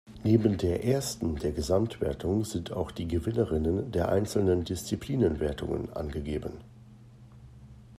[0.23, 6.53] Neben der Ersten der Gesamtwertung sind auch die Gewinnerinnen der einzelnen Disziplinenwertungen angegeben.